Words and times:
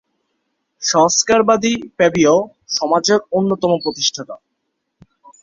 সংস্কারবাদী 0.81 1.73
ফ্যাবীয় 1.97 2.35
সমাজের 2.69 3.19
অন্যতম 3.31 3.71
প্রতিষ্ঠাতা। 3.83 4.35